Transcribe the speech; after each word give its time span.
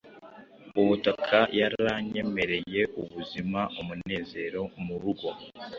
Ubutaka 0.81 1.37
yaranyemereye 1.59 2.81
ubuzima-umunezero 3.01 4.61
murugo 4.85 5.27